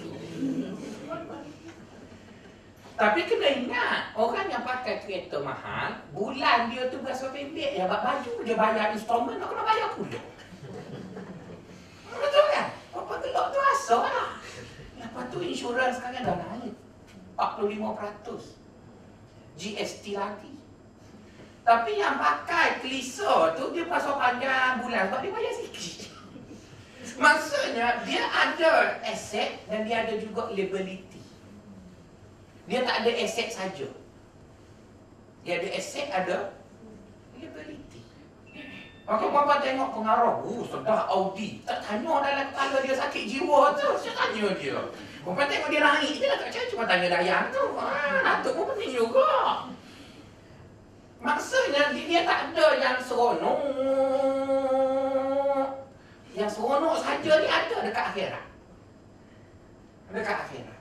[2.93, 8.33] Tapi kena ingat, orang yang pakai kereta mahal, bulan dia tu berasa pendek ya, baju
[8.41, 10.21] dia bayar installment, nak kena bayar pula.
[12.13, 12.67] Betul kan?
[12.97, 14.29] Apa gelap tu rasa lah.
[14.97, 16.73] Lepas tu insurans sekarang dah naik.
[17.37, 18.61] 45%.
[19.53, 20.53] GST lagi.
[21.63, 26.11] Tapi yang pakai klisa tu dia pasal panjang bulan sebab dia bayar sikit.
[27.23, 31.23] Maksudnya dia ada aset dan dia ada juga liability.
[32.67, 33.87] Dia tak ada aset saja.
[35.43, 36.51] Dia ada aset, ada
[37.39, 38.03] liability.
[39.03, 41.59] Maka bapa tengok pengaruh, uh, sedar Audi.
[41.67, 43.87] Tak tanya dalam kepala dia sakit jiwa tu.
[43.99, 44.79] Saya tanya dia.
[45.27, 46.39] Bapa tengok dia naik je lah.
[46.39, 47.63] Tak cakap cuma tanya dayang tu.
[47.75, 49.27] Ah, Datuk pun penting juga.
[51.23, 53.59] Maksudnya dia, dia tak ada yang seronok.
[56.35, 58.45] Yang seronok saja ni ada dekat akhirat.
[60.11, 60.79] Dekat akhirat.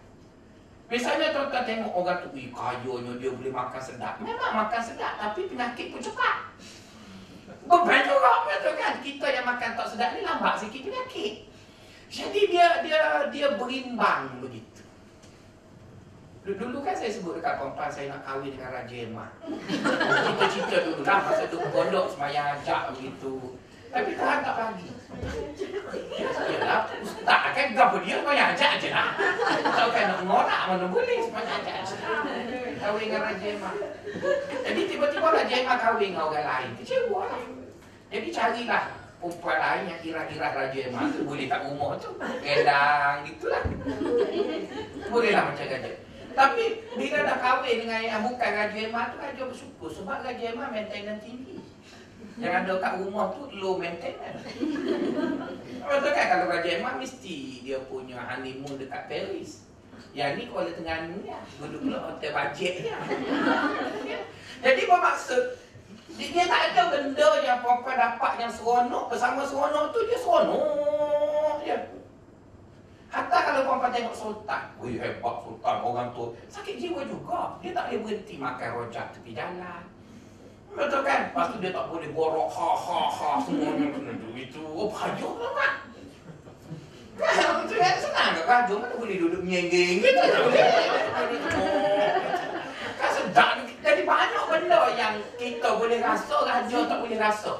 [0.92, 4.20] Misalnya tuan-tuan tengok orang tu, Ih, kayanya dia boleh makan sedap.
[4.20, 6.52] Memang makan sedap, tapi penyakit pun cepat.
[7.64, 9.00] Beban juga, betul kan?
[9.00, 11.48] Kita yang makan tak sedap ni lambat sikit penyakit.
[12.12, 13.00] Jadi dia dia
[13.32, 14.61] dia berimbang begitu.
[16.42, 19.30] Dulu kan saya sebut dekat perempuan saya nak kahwin dengan Raja Emah.
[19.46, 23.54] Kita cerita dulu lah masa tu pondok semayang ajak begitu.
[23.94, 24.90] Tapi Tuhan tak bagi.
[26.50, 29.14] Yalah, ustaz kan gapa dia kau yang ajak je lah.
[29.70, 32.22] Kau kan nak ngorak mana boleh sebenarnya ajaran Islam
[32.82, 33.74] kahwin dengan Raja Emak.
[34.66, 36.70] Jadi tiba-tiba Raja Emak kahwin dengan orang lain.
[36.82, 37.42] Kecewa lah.
[38.10, 38.84] Jadi carilah
[39.22, 42.10] perempuan lain yang kira-kira Raja Emak tu boleh tak umur tu.
[42.42, 43.62] Gendang gitulah.
[45.06, 46.01] Bolehlah macam Raja.
[46.32, 46.64] Tapi
[46.96, 51.22] bila dah kahwin dengan yang bukan Raja Emak tu Raja bersyukur sebab Raja Emak maintenance
[51.24, 51.56] tinggi.
[52.40, 54.40] Yang ada kat rumah tu low maintenance.
[55.82, 59.68] Betul kan kalau Raja Emak mesti dia punya honeymoon dekat Paris.
[60.12, 61.40] Yang ni Kuala Terengganu ya.
[61.60, 62.96] Duduk pula hotel bajet ya.
[64.64, 65.44] Jadi bermaksud
[66.12, 71.76] dia, tak ada benda yang perempuan dapat yang seronok bersama seronok tu dia seronok je.
[73.12, 77.60] Hatta kalau perempuan tengok sultan, wih hebat sultan orang tu sakit jiwa juga.
[77.60, 79.84] Dia tak boleh berhenti makan rojak tepi jalan.
[80.72, 81.28] Betul kan?
[81.28, 84.12] Lepas tu dia tak boleh borok ha ha ha semuanya kena
[84.48, 84.64] tu.
[84.64, 85.84] Oh bahagia lah
[87.20, 90.16] Kan, itu kan senang ke baju mana boleh duduk nyenggeng gitu.
[90.16, 90.64] Tak boleh.
[92.96, 93.60] Kan sedap.
[93.84, 97.52] Jadi banyak benda yang kita boleh rasa, raja tak boleh rasa.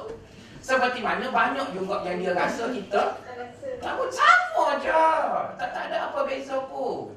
[0.65, 3.21] Seperti mana banyak juga yang dia rasa kita
[3.77, 4.42] tak sama
[4.83, 5.03] je.
[5.55, 7.15] Tak, tak ada apa beza pun.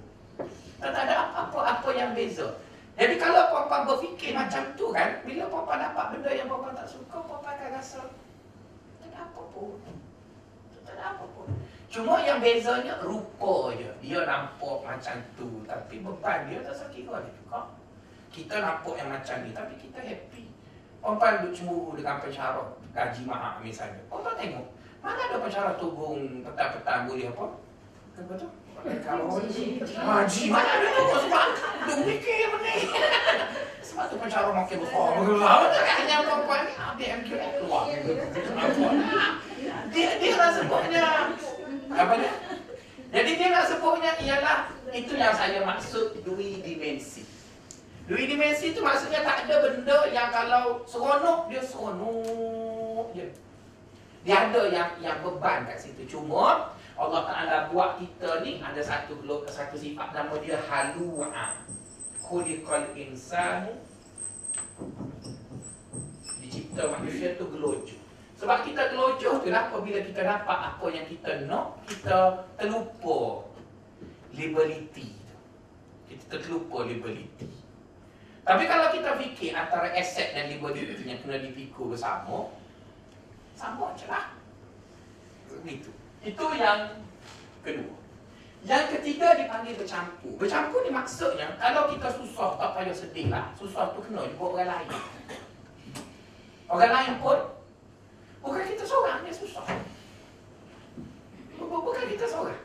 [0.79, 2.55] Tak, tak ada apa-apa yang beza.
[2.97, 7.17] Jadi kalau perempuan berfikir macam tu kan, bila perempuan dapat benda yang perempuan tak suka,
[7.21, 8.01] perempuan akan rasa
[9.03, 9.77] tak ada apa pun.
[10.87, 11.49] Tak ada apa pun.
[11.93, 13.89] Cuma yang bezanya rupa je.
[14.05, 15.65] Dia nampak macam tu.
[15.65, 17.25] Tapi beban dia tak sakit juga.
[18.29, 19.51] Kita nampak yang macam ni.
[19.57, 20.45] Tapi kita happy.
[21.01, 22.69] Perempuan duduk cemburu dengan pensyarah.
[22.93, 24.03] Gaji mahal misalnya.
[24.13, 24.67] Perempuan tengok.
[25.07, 27.47] Mana ada pensyarah tubung petang-petang boleh apa?
[28.19, 28.49] Apa tu?
[29.07, 31.47] Kalau Haji mana ada tu sebab
[31.87, 32.75] Duk mikir apa ni?
[33.87, 35.39] Sebab tu pensyarah makin besar Betul.
[35.47, 36.73] Kan yang perempuan ni?
[36.75, 37.83] Ambil MQL keluar.
[39.95, 41.07] Dia, dia nak sebutnya.
[41.87, 42.33] Apa dia?
[43.15, 44.59] Jadi dia nak sebutnya ialah
[44.91, 47.23] itu yang saya maksud dui dimensi.
[48.11, 53.46] Dui dimensi itu maksudnya tak ada benda yang kalau seronok dia seronok je.
[54.27, 56.03] Dia ada yang yang beban kat situ.
[56.11, 61.63] Cuma Allah Taala buat kita ni ada satu satu sifat nama dia halu'a.
[62.19, 63.79] Khuliqal insanu
[66.43, 68.03] dicipta manusia tu gelojoh.
[68.35, 73.47] Sebab kita gelojoh tu lah apabila kita dapat apa yang kita nak, kita terlupa
[74.35, 75.15] liability.
[76.11, 77.47] Kita terlupa liability.
[78.43, 82.51] Tapi kalau kita fikir antara aset dan liability yang kena dipikul bersama,
[83.57, 84.31] sama je lah.
[85.51, 85.91] Begitu.
[86.21, 87.01] Itu yang
[87.65, 87.97] kedua.
[88.67, 90.33] Yang ketiga dipanggil bercampur.
[90.37, 93.51] Bercampur ni maksudnya kalau kita susah tak payah sedih lah.
[93.57, 94.89] Susah tu kena juga orang lain.
[96.69, 97.39] Orang lain pun
[98.47, 99.67] Bukan kita seorang yang susah.
[101.59, 102.63] Bukan kita seorang.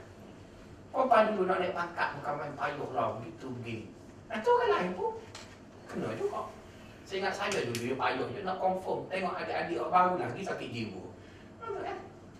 [0.94, 3.86] Perempuan dulu nak naik pangkat bukan main payuh lah begitu begini.
[4.30, 5.18] Itu orang lain pun
[5.90, 6.46] kena juga.
[7.12, 9.04] Saya ingat saya dulu dia payuh je nak confirm.
[9.12, 11.04] Tengok adik-adik orang baru lagi sakit jiwa.
[11.60, 11.98] Kan?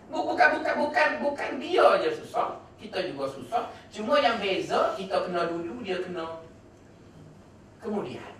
[0.08, 2.56] Bukan, bukan, bukan, bukan dia je susah.
[2.80, 3.68] Kita juga susah.
[3.92, 6.40] Cuma yang beza, kita kena dulu, dia kena
[7.84, 8.32] kemudian.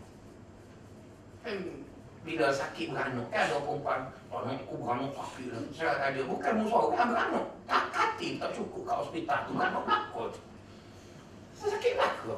[1.45, 1.85] Hmm
[2.23, 6.53] bila sakit beranak kan ada perempuan orang aku beranak sakit lah saya kata dia bukan
[6.63, 9.83] musuh orang beranak tak kati tak cukup kat hospital tu beranak
[11.59, 12.35] saya sakit belaka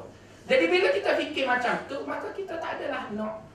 [0.49, 3.45] jadi bila kita fikir macam tu maka kita tak adalah nak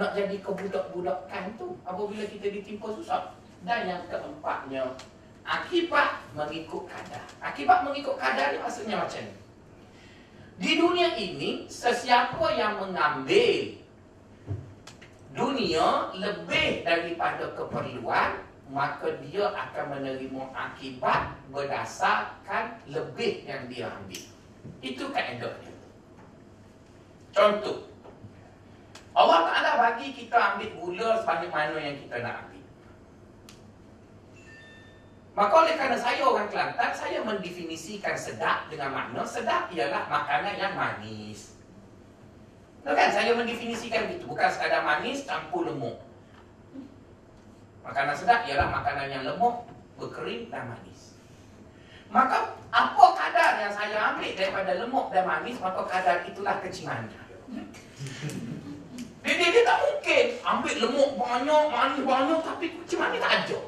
[0.00, 3.36] nak jadi kebudak-budakan tu apabila kita ditimpa susah.
[3.60, 4.96] Dan yang keempatnya
[5.44, 7.20] akibat mengikut kadar.
[7.44, 9.36] Akibat mengikut kadar ni maksudnya macam ni.
[10.60, 13.76] Di dunia ini sesiapa yang mengambil
[15.36, 18.40] dunia lebih daripada keperluan
[18.72, 24.24] maka dia akan menerima akibat berdasarkan lebih yang dia ambil.
[24.80, 25.70] Itu kaedahnya
[27.34, 27.89] contoh
[29.10, 32.64] Allah Ta'ala bagi kita ambil gula sebanyak mana yang kita nak ambil
[35.30, 40.74] maka oleh kerana saya orang Kelantan saya mendefinisikan sedap dengan makna sedap ialah makanan yang
[40.74, 41.50] manis
[42.80, 46.00] Tahu kan saya mendefinisikan itu bukan sekadar manis campur lemuk.
[47.84, 49.68] Makanan sedap ialah makanan yang lemuk,
[50.00, 51.12] berkering dan manis.
[52.08, 57.20] Maka apa kadar yang saya ambil daripada lemuk dan manis, maka kadar itulah kecingannya.
[59.20, 63.58] Dia, dia, dia tak mungkin ambil lemuk banyak, manis banyak tapi kecimani tak ada.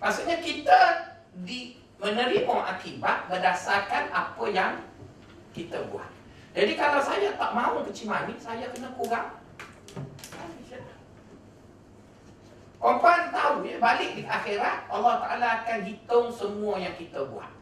[0.00, 0.80] Maksudnya kita
[1.44, 4.72] di menerima akibat berdasarkan apa yang
[5.52, 6.08] kita buat.
[6.56, 9.40] Jadi kalau saya tak mahu kecil manis, saya kena kurang.
[12.80, 17.52] Perempuan tahu ya, balik di akhirat, Allah Ta'ala akan hitung semua yang kita buat.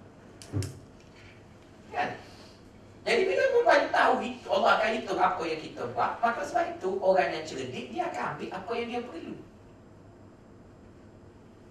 [1.91, 2.14] Kan?
[4.59, 6.12] Allah akan hitung apa yang kita buat.
[6.20, 9.34] Maka sebab itu, orang yang cerdik, dia akan ambil apa yang dia perlu.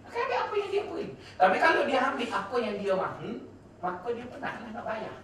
[0.07, 1.13] Akan ambil apa yang dia perlu.
[1.37, 3.31] Tapi kalau dia ambil apa yang dia mahu,
[3.77, 5.17] maka dia penatlah nak bayar.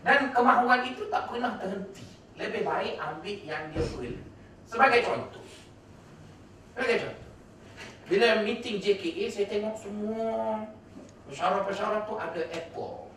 [0.00, 2.06] Dan kemahuan itu tak pernah terhenti.
[2.38, 4.22] Lebih baik ambil yang dia perlu.
[4.70, 5.44] Sebagai contoh.
[6.78, 7.28] Sebagai contoh.
[8.06, 10.62] Bila meeting JKA, saya tengok semua
[11.26, 13.09] pesara-pesara tu ada Apple.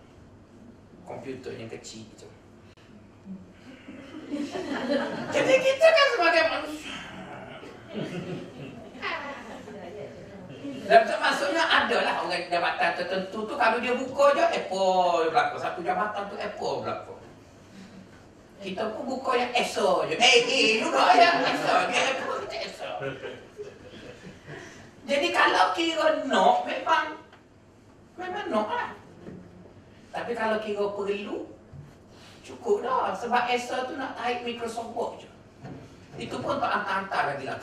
[1.03, 2.27] Komputer yang kecil itu.
[5.35, 6.97] Jadi kita kan sebagai manusia.
[10.83, 15.55] Dan maksudnya adalah orang jabatan tertentu tu kalau dia buka je Apple berlaku.
[15.59, 17.13] Satu jabatan tu Apple berlaku.
[18.63, 20.15] Kita pun buka yang ESO je.
[20.15, 21.75] Eh, eh juga ya ESO.
[21.91, 22.91] Dia Apple, kita ESO.
[25.03, 27.19] Jadi kalau kira no, memang
[28.15, 29.02] memang no lah.
[30.14, 31.49] Tapi kalau kira perlu,
[32.45, 33.18] cukup dah.
[33.18, 35.30] Sebab ESO tu nak tarik Microsoft Word je.
[36.22, 37.57] Itu pun tak hantar-hantar lagi lah.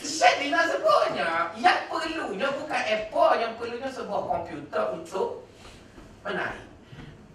[0.00, 5.44] Saya nak sebutnya, yang perlunya bukan Apple, yang perlunya sebuah komputer untuk
[6.24, 6.64] menarik.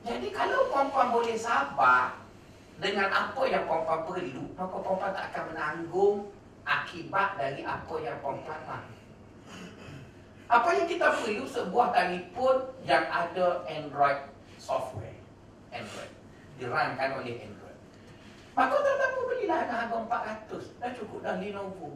[0.01, 2.17] Jadi kalau perempuan boleh sabar
[2.81, 6.17] dengan apa yang perempuan perlu, maka perempuan tak akan menanggung
[6.65, 9.00] akibat dari apa yang perempuan mahu.
[10.51, 14.19] Apa yang kita perlu sebuah telefon yang ada Android
[14.59, 15.15] software.
[15.71, 16.11] Android.
[16.59, 17.79] Dirankan oleh Android.
[18.51, 19.97] Maka tetapi belilah dengan harga
[20.51, 20.83] 400.
[20.83, 21.95] Dah cukup dah Lenovo.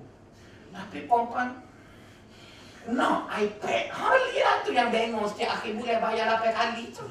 [0.71, 1.59] Tapi perempuan
[2.85, 3.89] No, iPad.
[3.89, 7.01] Ha, lihat tu yang bengong setiap akhir bulan bayar 8 kali tu.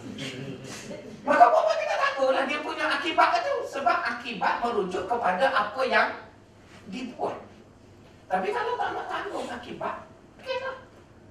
[1.26, 3.54] Maka perempuan kita takutlah dia punya akibat tu.
[3.74, 6.08] Sebab akibat merujuk kepada apa yang
[6.88, 7.36] dibuat.
[8.30, 10.06] Tapi kalau tak nak tanggung akibat,
[10.40, 10.83] okey lah.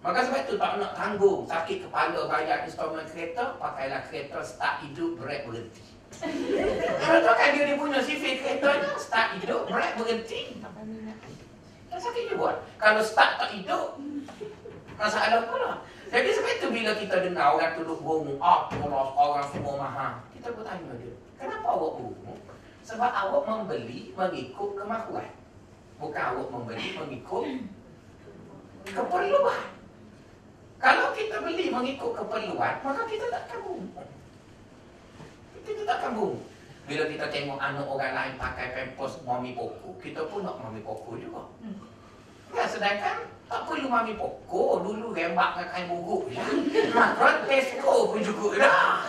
[0.04, 5.16] Maka sebab itu tak nak tanggung sakit kepala bayar installment kereta, pakailah kereta start hidup,
[5.16, 5.80] break berhenti.
[6.99, 10.60] Kalau tu kan dia, punya sifir keretanya Start hidup, break berhenti.
[11.88, 12.68] Tak sakit je buat.
[12.76, 13.95] Kalau start tak hidup
[14.99, 15.82] Masalah pula.
[16.14, 20.14] Jadi sebab itu bila kita dengar orang tuduh bohong Apalah orang semua mahal.
[20.38, 22.39] Kita bertanya dia Kenapa awak bohong?
[22.84, 25.32] Sebab awak membeli mengikut kemahuan.
[25.97, 27.45] Bukan awak membeli mengikut
[28.84, 29.72] keperluan
[30.84, 33.88] Kalau kita beli mengikut keperluan Maka kita takkan bohong
[35.64, 36.36] kita tak kambung.
[36.84, 41.16] Bila kita tengok anak orang lain pakai pampers mami poko, kita pun nak mami poko
[41.16, 41.48] juga.
[41.64, 41.80] Hmm.
[42.52, 46.44] Ya, sedangkan tak perlu mami poko, dulu rembak dengan kain buruk ya.
[46.92, 49.08] Maka Tesco pun juga dah.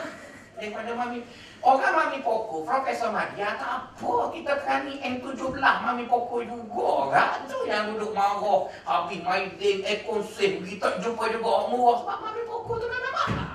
[0.54, 1.26] Daripada mami
[1.64, 7.08] Orang mami poko, Profesor Madia tak apa kita kerani M17 mami poko juga.
[7.08, 12.04] Kan tu yang duduk marah habis main game ekon save kita jumpa juga murah.
[12.04, 13.54] Sebab mami poko tu memang mahal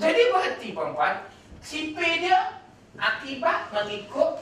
[0.00, 1.14] jadi berhenti perempuan
[1.60, 2.56] Sipir dia
[2.96, 4.40] akibat mengikut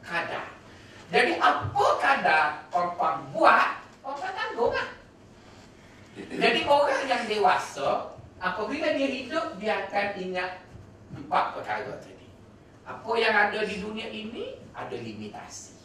[0.00, 0.48] kadar.
[1.12, 3.68] Jadi apa kadar perempuan buat
[4.00, 4.88] Perempuan tanggung lah.
[6.16, 10.67] Jadi orang yang dewasa Apabila dia hidup Dia akan ingat
[11.28, 12.24] Empat perkara tadi
[12.88, 15.76] Apa yang ada di dunia ini Ada limitasi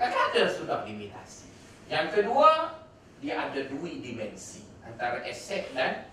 [0.00, 1.52] Ada sudah limitasi
[1.92, 2.80] Yang kedua
[3.20, 6.08] Dia ada dua dimensi Antara aset dan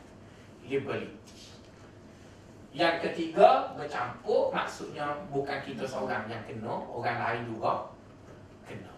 [0.67, 1.15] liability
[2.71, 7.91] yang ketiga, bercampur maksudnya bukan kita seorang yang kena, orang lain juga
[8.63, 8.95] kena.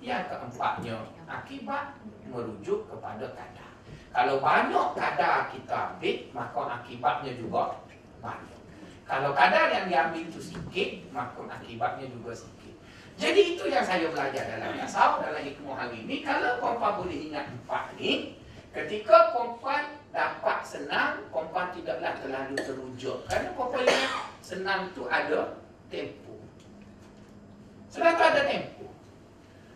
[0.00, 0.96] Yang keempatnya,
[1.28, 3.70] akibat merujuk kepada kadar.
[4.16, 7.76] Kalau banyak kadar kita ambil, maka akibatnya juga
[8.22, 8.60] banyak.
[9.10, 12.74] Kalau kadar yang diambil itu sikit, maka akibatnya juga sikit.
[13.18, 16.22] Jadi itu yang saya belajar dalam tasawuf dalam hikmah hari ini.
[16.22, 18.38] Kalau perempuan boleh ingat empat ni,
[18.70, 23.18] ketika perempuan dapat senang, perempuan tidaklah terlalu terujuk.
[23.26, 25.58] Kerana perempuan yang senang tu ada
[25.90, 26.38] tempo.
[27.90, 28.86] Senang tu ada tempo.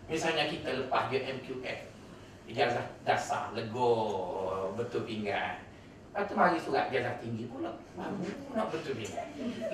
[0.06, 1.80] Misalnya kita lepas dia MQF.
[2.44, 5.63] Ijazah dasar, lego, betul pinggan.
[6.14, 7.74] Lepas tu mari surat ijazah tinggi pula.
[7.98, 8.22] Baru
[8.54, 9.02] nak betul.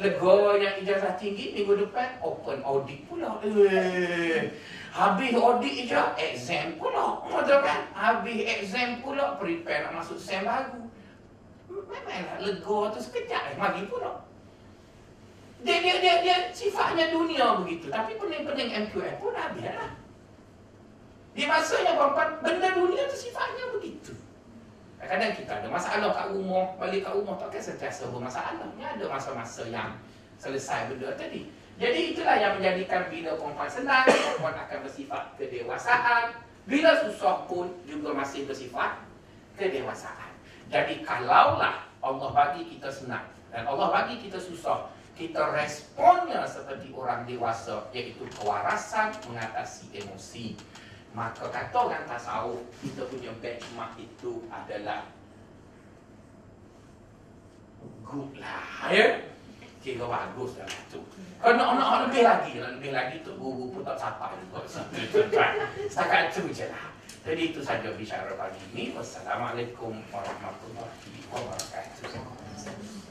[0.01, 3.45] Lego yang ijazah tinggi, minggu depan open audit pula.
[3.45, 4.49] Eh.
[4.89, 7.21] Habis audit je, exam pula.
[7.29, 7.93] Betul kan?
[7.93, 10.81] Habis exam pula, prepare nak masuk sem baru.
[11.69, 14.25] Memanglah lega tu sekejap, eh, mari pula.
[15.61, 17.93] Dia, dia, dia, dia sifatnya dunia begitu.
[17.93, 19.93] Tapi pening-pening MQF pun dah biarlah.
[21.37, 22.01] Di masa yang
[22.41, 24.17] benda dunia tu sifatnya begitu.
[25.01, 28.69] Kadang-kadang kita ada masalah kat rumah, balik kat rumah tak kan sentiasa bermasalah.
[28.77, 29.97] Ni ada masa-masa yang
[30.37, 31.49] selesai benda tadi.
[31.81, 36.37] Jadi itulah yang menjadikan bila perempuan senang, perempuan akan bersifat kedewasaan.
[36.69, 39.01] Bila susah pun juga masih bersifat
[39.57, 40.37] kedewasaan.
[40.69, 44.89] Jadi kalaulah Allah bagi kita senang dan Allah bagi kita susah
[45.19, 50.57] kita responnya seperti orang dewasa iaitu kewarasan mengatasi emosi
[51.11, 55.11] maka kata orang tasawuf kita punya benchmark itu adalah
[58.07, 59.19] good lah ya.
[59.81, 61.01] Kira bagus dalam tu
[61.41, 64.61] kalau nak, nak lebih lagi lebih lagi tu guru pun tak sampai juga
[65.89, 66.93] setakat tu je lah.
[67.25, 68.93] Jadi itu saja bicara pagi ini.
[68.93, 73.09] Wassalamualaikum warahmatullahi wabarakatuh